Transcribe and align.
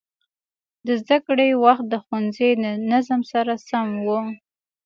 د 0.85 0.87
زده 1.01 1.17
کړې 1.27 1.49
وخت 1.65 1.85
د 1.89 1.93
ښوونځي 2.03 2.49
د 2.63 2.65
نظم 2.91 3.21
سره 3.33 3.53
سم 3.67 3.87
و. 4.05 4.07